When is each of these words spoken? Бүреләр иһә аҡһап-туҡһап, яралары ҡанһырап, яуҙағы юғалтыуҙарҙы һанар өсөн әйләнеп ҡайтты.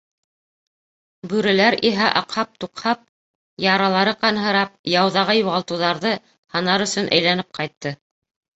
Бүреләр 1.33 1.77
иһә 1.89 2.07
аҡһап-туҡһап, 2.21 3.03
яралары 3.67 4.15
ҡанһырап, 4.25 4.73
яуҙағы 4.97 5.39
юғалтыуҙарҙы 5.43 6.17
һанар 6.57 6.89
өсөн 6.91 7.15
әйләнеп 7.21 7.57
ҡайтты. 7.63 7.97